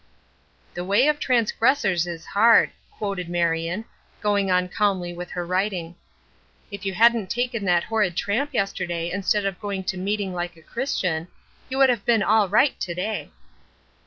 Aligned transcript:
"'The 0.73 0.83
way 0.83 1.07
of 1.07 1.19
transgressors 1.19 2.07
is 2.07 2.25
hard,'" 2.25 2.71
quoted 2.89 3.29
Marion, 3.29 3.85
going 4.19 4.49
on 4.49 4.67
calmly 4.67 5.13
with 5.13 5.29
her 5.29 5.45
writing. 5.45 5.93
"If 6.71 6.87
you 6.87 6.95
hadn't 6.95 7.29
taken 7.29 7.65
that 7.65 7.83
horrid 7.83 8.15
tramp 8.17 8.51
yesterday 8.51 9.11
instead 9.11 9.45
of 9.45 9.61
going 9.61 9.83
to 9.83 9.97
meeting 9.97 10.33
like 10.33 10.57
a 10.57 10.63
Christian, 10.63 11.27
you 11.69 11.77
would 11.77 11.91
have 11.91 12.03
been 12.03 12.23
all 12.23 12.49
right 12.49 12.73
to 12.79 12.95
day." 12.95 13.29